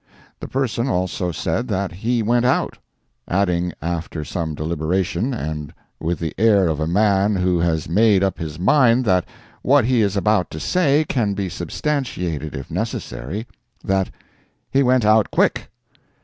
The 0.39 0.47
person 0.47 0.87
also 0.87 1.31
said 1.31 1.67
that 1.67 1.91
he 1.91 2.23
went 2.23 2.43
out—adding 2.43 3.71
after 3.83 4.25
some 4.25 4.55
deliberation, 4.55 5.31
and 5.31 5.71
with 5.99 6.17
the 6.17 6.33
air 6.39 6.67
of 6.69 6.79
a 6.79 6.87
man 6.87 7.35
who 7.35 7.59
has 7.59 7.87
made 7.87 8.23
up 8.23 8.39
his 8.39 8.57
mind 8.57 9.05
that 9.05 9.25
what 9.61 9.85
he 9.85 10.01
is 10.01 10.17
about 10.17 10.49
to 10.49 10.59
say 10.59 11.05
can 11.07 11.35
be 11.35 11.49
substantiated 11.49 12.55
if 12.55 12.71
necessary, 12.71 13.45
that 13.83 14.09
"he 14.71 14.81
went 14.81 15.05
out 15.05 15.29
quick." 15.29 15.69